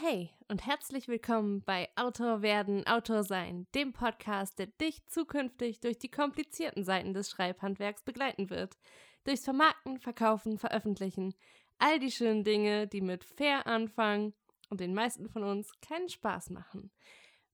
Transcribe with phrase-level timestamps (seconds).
[0.00, 5.98] Hey und herzlich willkommen bei Autor werden, Autor sein, dem Podcast, der dich zukünftig durch
[5.98, 8.76] die komplizierten Seiten des Schreibhandwerks begleiten wird.
[9.22, 11.32] Durchs Vermarkten, Verkaufen, Veröffentlichen.
[11.78, 14.34] All die schönen Dinge, die mit fair anfangen
[14.68, 16.90] und den meisten von uns keinen Spaß machen.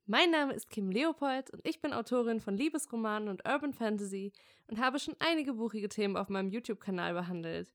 [0.07, 4.33] Mein Name ist Kim Leopold und ich bin Autorin von Liebesromanen und Urban Fantasy
[4.67, 7.71] und habe schon einige buchige Themen auf meinem YouTube-Kanal behandelt.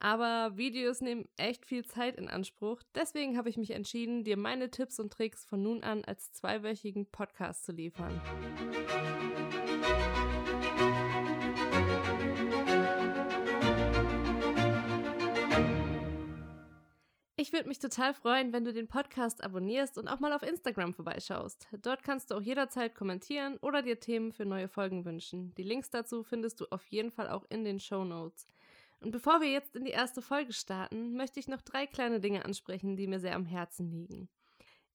[0.00, 2.82] Aber Videos nehmen echt viel Zeit in Anspruch.
[2.94, 7.04] Deswegen habe ich mich entschieden, dir meine Tipps und Tricks von nun an als zweiwöchigen
[7.04, 8.18] Podcast zu liefern.
[17.36, 20.94] Ich würde mich total freuen, wenn du den Podcast abonnierst und auch mal auf Instagram
[20.94, 21.68] vorbeischaust.
[21.80, 25.54] Dort kannst du auch jederzeit kommentieren oder dir Themen für neue Folgen wünschen.
[25.56, 28.46] Die Links dazu findest du auf jeden Fall auch in den Show Notes.
[29.00, 32.44] Und bevor wir jetzt in die erste Folge starten, möchte ich noch drei kleine Dinge
[32.44, 34.28] ansprechen, die mir sehr am Herzen liegen.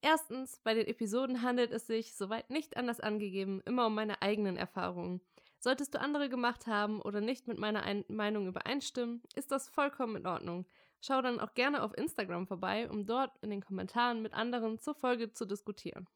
[0.02, 4.58] Erstens, bei den Episoden handelt es sich, soweit nicht anders angegeben, immer um meine eigenen
[4.58, 5.22] Erfahrungen.
[5.58, 10.17] Solltest du andere gemacht haben oder nicht mit meiner Ein Meinung übereinstimmen, ist das vollkommen
[10.17, 10.67] in Ordnung.
[11.02, 14.94] Schau dann auch gerne auf Instagram vorbei, um dort in den Kommentaren mit anderen zur
[14.94, 16.08] Folge zu diskutieren.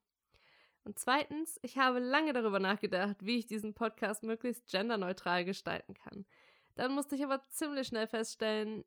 [0.84, 6.26] Und zweitens, ich habe lange darüber nachgedacht, wie ich diesen Podcast möglichst genderneutral gestalten kann.
[6.80, 8.86] Dann musste ich aber ziemlich schnell feststellen,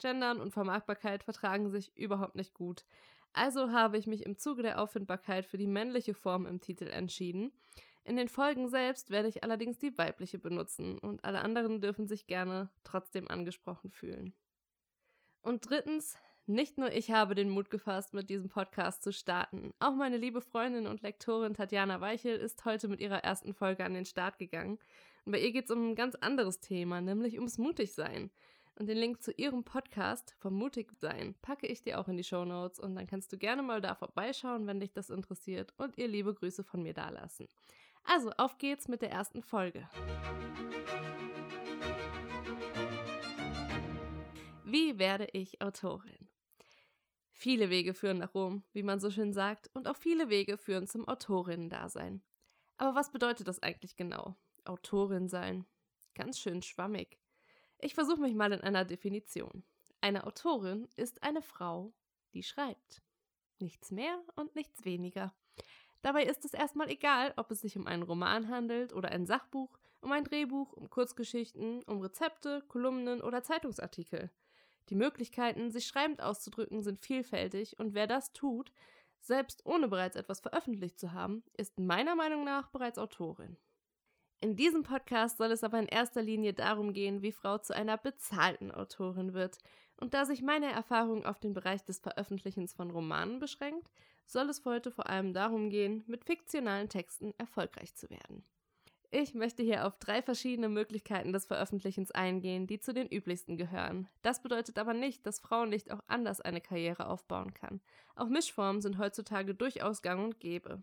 [0.00, 2.84] Gendern und Vermarktbarkeit vertragen sich überhaupt nicht gut.
[3.32, 7.52] Also habe ich mich im Zuge der Auffindbarkeit für die männliche Form im Titel entschieden.
[8.02, 12.26] In den Folgen selbst werde ich allerdings die weibliche benutzen und alle anderen dürfen sich
[12.26, 14.34] gerne trotzdem angesprochen fühlen.
[15.40, 19.72] Und drittens, nicht nur ich habe den Mut gefasst, mit diesem Podcast zu starten.
[19.78, 23.94] Auch meine liebe Freundin und Lektorin Tatjana Weichel ist heute mit ihrer ersten Folge an
[23.94, 24.80] den Start gegangen.
[25.24, 28.30] Und bei ihr geht es um ein ganz anderes Thema, nämlich ums Mutigsein.
[28.76, 32.44] Und den Link zu ihrem Podcast vom Mutigsein packe ich dir auch in die Show
[32.44, 36.08] Notes und dann kannst du gerne mal da vorbeischauen, wenn dich das interessiert und ihr
[36.08, 37.46] liebe Grüße von mir dalassen.
[38.02, 39.88] Also, auf geht's mit der ersten Folge.
[44.64, 46.28] Wie werde ich Autorin?
[47.30, 50.86] Viele Wege führen nach Rom, wie man so schön sagt, und auch viele Wege führen
[50.86, 52.22] zum Autorinnen-Dasein.
[52.76, 54.36] Aber was bedeutet das eigentlich genau?
[54.66, 55.66] Autorin sein.
[56.14, 57.18] Ganz schön schwammig.
[57.78, 59.64] Ich versuche mich mal in einer Definition.
[60.00, 61.92] Eine Autorin ist eine Frau,
[62.32, 63.02] die schreibt.
[63.58, 65.34] Nichts mehr und nichts weniger.
[66.02, 69.78] Dabei ist es erstmal egal, ob es sich um einen Roman handelt oder ein Sachbuch,
[70.02, 74.30] um ein Drehbuch, um Kurzgeschichten, um Rezepte, Kolumnen oder Zeitungsartikel.
[74.90, 78.70] Die Möglichkeiten, sich schreibend auszudrücken, sind vielfältig und wer das tut,
[79.20, 83.56] selbst ohne bereits etwas veröffentlicht zu haben, ist meiner Meinung nach bereits Autorin.
[84.44, 87.96] In diesem Podcast soll es aber in erster Linie darum gehen, wie Frau zu einer
[87.96, 89.56] bezahlten Autorin wird.
[89.96, 93.90] Und da sich meine Erfahrung auf den Bereich des Veröffentlichens von Romanen beschränkt,
[94.26, 98.44] soll es heute vor allem darum gehen, mit fiktionalen Texten erfolgreich zu werden.
[99.10, 104.08] Ich möchte hier auf drei verschiedene Möglichkeiten des Veröffentlichens eingehen, die zu den üblichsten gehören.
[104.20, 107.80] Das bedeutet aber nicht, dass Frauen nicht auch anders eine Karriere aufbauen kann.
[108.14, 110.82] Auch Mischformen sind heutzutage durchaus gang und gäbe.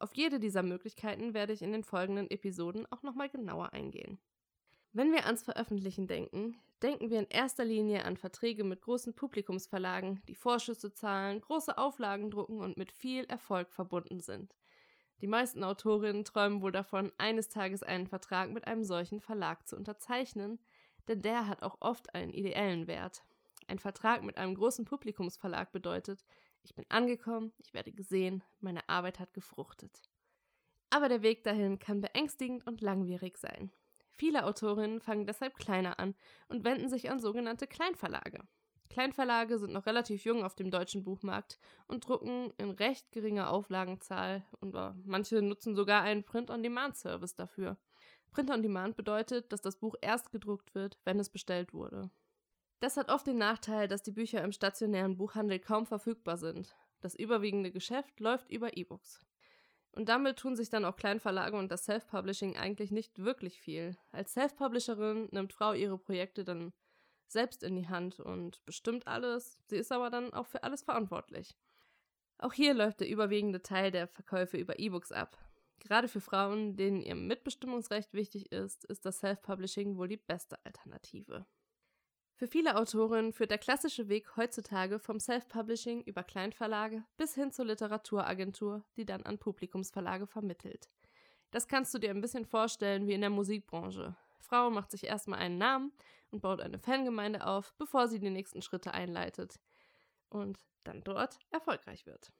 [0.00, 4.18] Auf jede dieser Möglichkeiten werde ich in den folgenden Episoden auch nochmal genauer eingehen.
[4.92, 10.22] Wenn wir ans Veröffentlichen denken, denken wir in erster Linie an Verträge mit großen Publikumsverlagen,
[10.26, 14.56] die Vorschüsse zahlen, große Auflagen drucken und mit viel Erfolg verbunden sind.
[15.20, 19.76] Die meisten Autorinnen träumen wohl davon, eines Tages einen Vertrag mit einem solchen Verlag zu
[19.76, 20.58] unterzeichnen,
[21.08, 23.22] denn der hat auch oft einen ideellen Wert.
[23.68, 26.24] Ein Vertrag mit einem großen Publikumsverlag bedeutet,
[26.62, 30.02] ich bin angekommen, ich werde gesehen, meine Arbeit hat gefruchtet.
[30.90, 33.70] Aber der Weg dahin kann beängstigend und langwierig sein.
[34.10, 36.14] Viele Autorinnen fangen deshalb kleiner an
[36.48, 38.46] und wenden sich an sogenannte Kleinverlage.
[38.90, 44.44] Kleinverlage sind noch relativ jung auf dem deutschen Buchmarkt und drucken in recht geringer Auflagenzahl
[44.58, 44.74] und
[45.06, 47.78] manche nutzen sogar einen Print-on-Demand-Service dafür.
[48.32, 52.10] Print-on-Demand bedeutet, dass das Buch erst gedruckt wird, wenn es bestellt wurde.
[52.80, 56.74] Das hat oft den Nachteil, dass die Bücher im stationären Buchhandel kaum verfügbar sind.
[57.02, 59.20] Das überwiegende Geschäft läuft über E-Books.
[59.92, 63.96] Und damit tun sich dann auch Kleinverlage und das Self-Publishing eigentlich nicht wirklich viel.
[64.12, 66.72] Als Self-Publisherin nimmt Frau ihre Projekte dann
[67.26, 69.58] selbst in die Hand und bestimmt alles.
[69.66, 71.56] Sie ist aber dann auch für alles verantwortlich.
[72.38, 75.36] Auch hier läuft der überwiegende Teil der Verkäufe über E-Books ab.
[75.80, 81.46] Gerade für Frauen, denen ihr Mitbestimmungsrecht wichtig ist, ist das Self-Publishing wohl die beste Alternative.
[82.40, 87.66] Für viele Autorinnen führt der klassische Weg heutzutage vom Self-Publishing über Kleinverlage bis hin zur
[87.66, 90.88] Literaturagentur, die dann an Publikumsverlage vermittelt.
[91.50, 94.16] Das kannst du dir ein bisschen vorstellen wie in der Musikbranche.
[94.38, 95.92] Frau macht sich erstmal einen Namen
[96.30, 99.60] und baut eine Fangemeinde auf, bevor sie die nächsten Schritte einleitet.
[100.30, 102.32] und dann dort erfolgreich wird.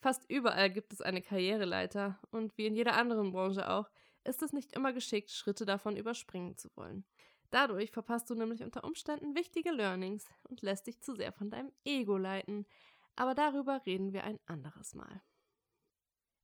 [0.00, 3.88] Fast überall gibt es eine Karriereleiter und wie in jeder anderen Branche auch,
[4.22, 7.06] ist es nicht immer geschickt, Schritte davon überspringen zu wollen.
[7.50, 11.72] Dadurch verpasst du nämlich unter Umständen wichtige Learnings und lässt dich zu sehr von deinem
[11.84, 12.66] Ego leiten.
[13.14, 15.22] Aber darüber reden wir ein anderes Mal.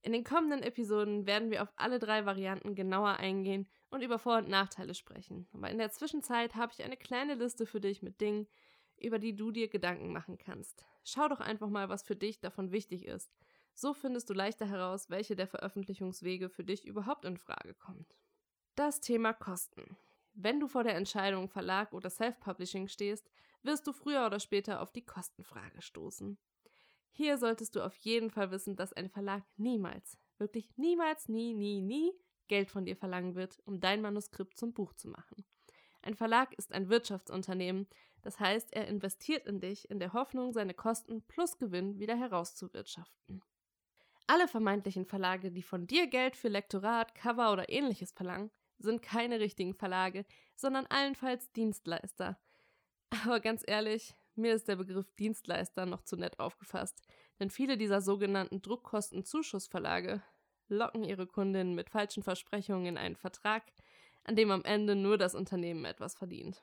[0.04, 4.38] In den kommenden Episoden werden wir auf alle drei Varianten genauer eingehen und über Vor-
[4.38, 5.46] und Nachteile sprechen.
[5.52, 8.49] Aber in der Zwischenzeit habe ich eine kleine Liste für dich mit Dingen,
[8.96, 10.84] über die du dir Gedanken machen kannst.
[11.04, 13.32] Schau doch einfach mal, was für dich davon wichtig ist.
[13.75, 18.16] So findest du leichter heraus, welche der Veröffentlichungswege für dich überhaupt in Frage kommt.
[18.75, 19.96] Das Thema Kosten.
[20.34, 23.31] Wenn du vor der Entscheidung Verlag oder Self-Publishing stehst,
[23.62, 26.38] wirst du früher oder später auf die Kostenfrage stoßen.
[27.11, 31.82] Hier solltest du auf jeden Fall wissen, dass ein Verlag niemals, wirklich niemals, nie, nie,
[31.82, 32.12] nie
[32.49, 35.44] Geld von dir verlangen wird, um dein Manuskript zum Buch zu machen.
[36.00, 37.87] Ein Verlag ist ein Wirtschaftsunternehmen,
[38.23, 43.43] das heißt, er investiert in dich in der Hoffnung, seine Kosten plus Gewinn wieder herauszuwirtschaften.
[44.26, 48.50] Alle vermeintlichen Verlage, die von dir Geld für Lektorat, Cover oder ähnliches verlangen,
[48.82, 50.25] sind keine richtigen Verlage,
[50.55, 52.38] sondern allenfalls Dienstleister.
[53.25, 57.02] Aber ganz ehrlich, mir ist der Begriff Dienstleister noch zu nett aufgefasst,
[57.38, 60.23] denn viele dieser sogenannten Druckkostenzuschussverlage
[60.69, 63.62] locken ihre Kundinnen mit falschen Versprechungen in einen Vertrag,
[64.25, 66.62] an dem am Ende nur das Unternehmen etwas verdient.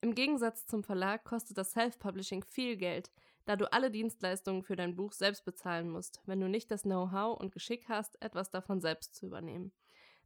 [0.00, 3.10] Im Gegensatz zum Verlag kostet das Self-Publishing viel Geld,
[3.46, 7.38] da du alle Dienstleistungen für dein Buch selbst bezahlen musst, wenn du nicht das Know-how
[7.38, 9.72] und Geschick hast, etwas davon selbst zu übernehmen.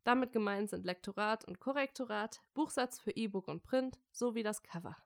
[0.05, 4.97] Damit gemeint sind Lektorat und Korrektorat, Buchsatz für E-Book und Print sowie das Cover.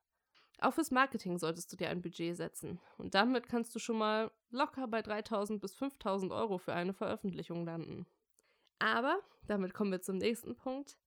[0.61, 2.81] Auch fürs Marketing solltest du dir ein Budget setzen.
[2.97, 7.65] Und damit kannst du schon mal locker bei 3000 bis 5000 Euro für eine Veröffentlichung
[7.65, 8.07] landen.
[8.79, 10.99] Aber, damit kommen wir zum nächsten Punkt,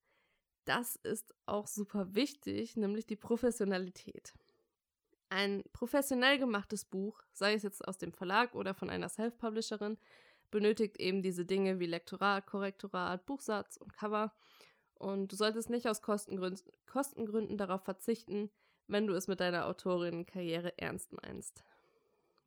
[0.66, 4.34] das ist auch super wichtig, nämlich die Professionalität.
[5.30, 9.98] Ein professionell gemachtes Buch, sei es jetzt aus dem Verlag oder von einer Self-Publisherin,
[10.52, 14.34] benötigt eben diese Dinge wie Lektorat, Korrektorat, Buchsatz und Cover.
[14.96, 18.50] Und du solltest nicht aus Kostengründen, Kostengründen darauf verzichten,
[18.88, 21.64] wenn du es mit deiner Autorinnenkarriere ernst meinst.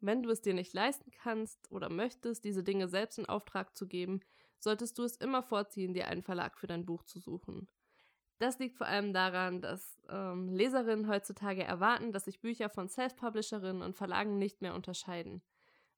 [0.01, 3.87] Wenn du es dir nicht leisten kannst oder möchtest, diese Dinge selbst in Auftrag zu
[3.87, 4.21] geben,
[4.61, 7.69] solltest du es immer vorziehen, dir einen Verlag für dein Buch zu suchen.
[8.39, 13.83] Das liegt vor allem daran, dass ähm, Leserinnen heutzutage erwarten, dass sich Bücher von Self-Publisherinnen
[13.83, 15.43] und Verlagen nicht mehr unterscheiden.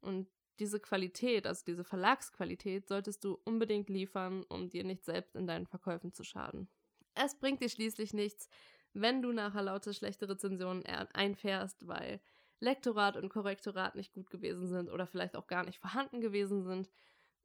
[0.01, 0.27] Und
[0.61, 5.67] diese Qualität, also diese Verlagsqualität, solltest du unbedingt liefern, um dir nicht selbst in deinen
[5.67, 6.69] Verkäufen zu schaden.
[7.15, 8.49] Es bringt dir schließlich nichts,
[8.93, 12.21] wenn du nachher lauter schlechte Rezensionen einfährst, weil
[12.61, 16.91] Lektorat und Korrektorat nicht gut gewesen sind oder vielleicht auch gar nicht vorhanden gewesen sind.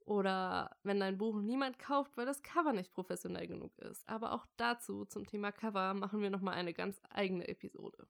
[0.04, 4.08] Oder wenn dein Buch niemand kauft, weil das Cover nicht professionell genug ist.
[4.08, 8.06] Aber auch dazu, zum Thema Cover, machen wir nochmal eine ganz eigene Episode.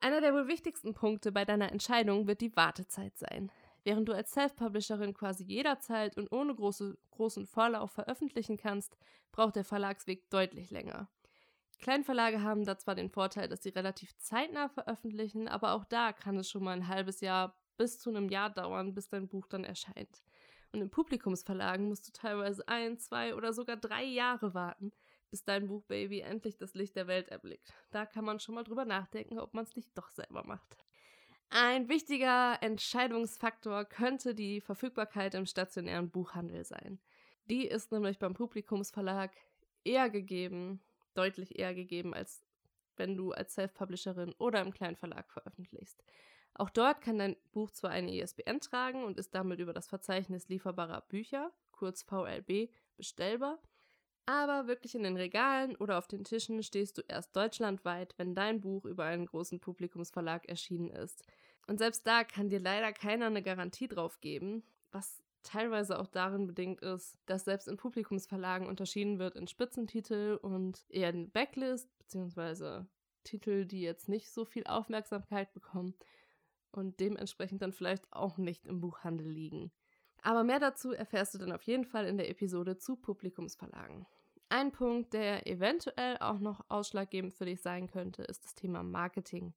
[0.00, 3.50] Einer der wohl wichtigsten Punkte bei deiner Entscheidung wird die Wartezeit sein.
[3.84, 8.96] Während du als Self-Publisherin quasi jederzeit und ohne große, großen Vorlauf veröffentlichen kannst,
[9.32, 11.08] braucht der Verlagsweg deutlich länger.
[11.80, 16.36] Kleinverlage haben da zwar den Vorteil, dass sie relativ zeitnah veröffentlichen, aber auch da kann
[16.36, 19.64] es schon mal ein halbes Jahr bis zu einem Jahr dauern, bis dein Buch dann
[19.64, 20.22] erscheint.
[20.70, 24.92] Und in Publikumsverlagen musst du teilweise ein, zwei oder sogar drei Jahre warten,
[25.30, 27.74] bis dein Buch Baby endlich das Licht der Welt erblickt.
[27.90, 30.81] Da kann man schon mal drüber nachdenken, ob man es nicht doch selber macht.
[31.54, 36.98] Ein wichtiger Entscheidungsfaktor könnte die Verfügbarkeit im stationären Buchhandel sein.
[37.50, 39.32] Die ist nämlich beim Publikumsverlag
[39.84, 40.80] eher gegeben,
[41.12, 42.42] deutlich eher gegeben, als
[42.96, 46.02] wenn du als Self-Publisherin oder im kleinen Verlag veröffentlichst.
[46.54, 50.48] Auch dort kann dein Buch zwar eine ISBN tragen und ist damit über das Verzeichnis
[50.48, 53.58] lieferbarer Bücher, kurz VLB, bestellbar,
[54.24, 58.60] aber wirklich in den Regalen oder auf den Tischen stehst du erst deutschlandweit, wenn dein
[58.60, 61.24] Buch über einen großen Publikumsverlag erschienen ist.
[61.66, 66.46] Und selbst da kann dir leider keiner eine Garantie drauf geben, was teilweise auch darin
[66.46, 72.86] bedingt ist, dass selbst in Publikumsverlagen unterschieden wird in Spitzentitel und eher in Backlist, beziehungsweise
[73.24, 75.94] Titel, die jetzt nicht so viel Aufmerksamkeit bekommen
[76.70, 79.70] und dementsprechend dann vielleicht auch nicht im Buchhandel liegen.
[80.22, 84.06] Aber mehr dazu erfährst du dann auf jeden Fall in der Episode zu Publikumsverlagen.
[84.48, 89.54] Ein Punkt, der eventuell auch noch ausschlaggebend für dich sein könnte, ist das Thema Marketing.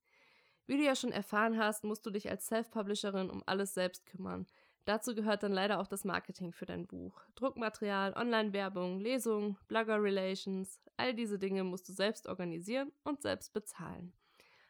[0.67, 4.48] Wie du ja schon erfahren hast, musst du dich als Self-Publisherin um alles selbst kümmern.
[4.86, 7.19] Dazu gehört dann leider auch das Marketing für dein Buch.
[7.36, 14.13] Druckmaterial, Online-Werbung, Lesungen, Blogger-Relations, all diese Dinge musst du selbst organisieren und selbst bezahlen.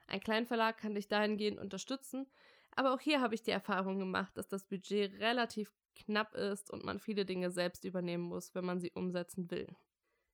[0.08, 2.28] Ein Kleinverlag kann dich dahingehend unterstützen,
[2.76, 6.84] aber auch hier habe ich die Erfahrung gemacht, dass das Budget relativ knapp ist und
[6.84, 9.68] man viele Dinge selbst übernehmen muss, wenn man sie umsetzen will.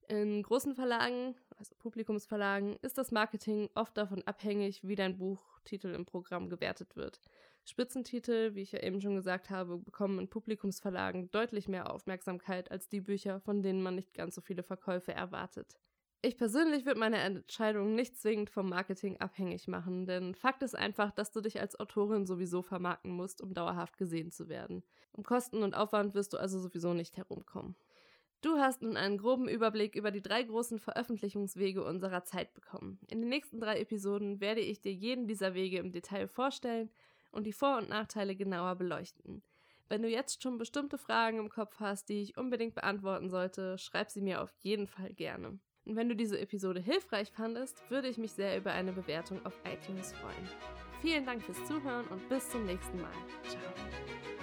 [0.08, 6.06] In großen Verlagen, also Publikumsverlagen, ist das Marketing oft davon abhängig, wie dein Buchtitel im
[6.06, 7.22] Programm gewertet wird.
[7.64, 12.90] Spitzentitel, wie ich ja eben schon gesagt habe, bekommen in Publikumsverlagen deutlich mehr Aufmerksamkeit als
[12.90, 15.78] die Bücher, von denen man nicht ganz so viele Verkäufe erwartet.
[16.24, 21.12] Ich persönlich würde meine Entscheidung nicht zwingend vom Marketing abhängig machen, denn Fakt ist einfach,
[21.12, 24.84] dass du dich als Autorin sowieso vermarkten musst, um dauerhaft gesehen zu werden.
[25.14, 27.76] Um Kosten und Aufwand wirst du also sowieso nicht herumkommen.
[28.42, 32.98] Du hast nun einen groben Überblick über die drei großen Veröffentlichungswege unserer Zeit bekommen.
[33.08, 36.90] In den nächsten drei Episoden werde ich dir jeden dieser Wege im Detail vorstellen
[37.32, 39.44] und die Vor- und Nachteile genauer beleuchten.
[39.90, 44.10] Wenn du jetzt schon bestimmte Fragen im Kopf hast, die ich unbedingt beantworten sollte, schreib
[44.10, 45.60] sie mir auf jeden Fall gerne.
[45.86, 49.58] Und wenn du diese Episode hilfreich fandest, würde ich mich sehr über eine Bewertung auf
[49.66, 50.50] iTunes freuen.
[51.02, 53.12] Vielen Dank fürs Zuhören und bis zum nächsten Mal.
[53.48, 54.41] Ciao.